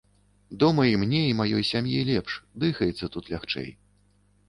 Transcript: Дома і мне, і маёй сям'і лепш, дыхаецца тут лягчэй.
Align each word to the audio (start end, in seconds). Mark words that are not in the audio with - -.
Дома 0.63 0.85
і 0.91 0.95
мне, 1.01 1.21
і 1.27 1.37
маёй 1.43 1.63
сям'і 1.73 2.01
лепш, 2.09 2.41
дыхаецца 2.67 3.13
тут 3.17 3.33
лягчэй. 3.37 3.73